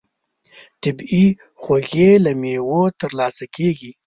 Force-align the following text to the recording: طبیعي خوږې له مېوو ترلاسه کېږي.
طبیعي 0.83 1.27
خوږې 1.61 2.11
له 2.25 2.31
مېوو 2.41 2.83
ترلاسه 3.01 3.45
کېږي. 3.55 3.91